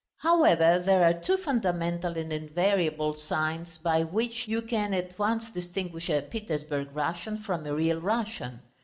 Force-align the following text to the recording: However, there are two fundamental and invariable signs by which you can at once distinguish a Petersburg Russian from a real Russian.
However, 0.17 0.79
there 0.83 1.03
are 1.03 1.13
two 1.13 1.37
fundamental 1.37 2.17
and 2.17 2.33
invariable 2.33 3.13
signs 3.13 3.77
by 3.77 4.01
which 4.01 4.47
you 4.47 4.63
can 4.63 4.95
at 4.95 5.19
once 5.19 5.51
distinguish 5.51 6.09
a 6.09 6.23
Petersburg 6.23 6.87
Russian 6.95 7.37
from 7.43 7.67
a 7.67 7.75
real 7.75 8.01
Russian. 8.01 8.61